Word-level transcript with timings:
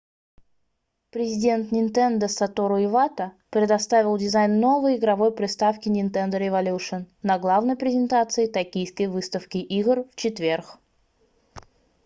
президент 1.15 1.67
nintendo 1.75 2.29
сатору 2.35 2.77
ивата 2.85 3.27
satoru 3.27 3.57
iwata 3.57 3.67
представил 3.67 4.15
дизайн 4.23 4.53
новой 4.63 4.95
игровой 4.97 5.31
приставки 5.39 5.91
nintendo 5.97 6.41
revolution 6.45 7.05
на 7.23 7.37
главной 7.43 7.77
презентации 7.83 8.47
токийской 8.55 9.05
выставки 9.15 9.59
игр 9.79 9.97
в 10.11 10.15
четверг 10.15 10.79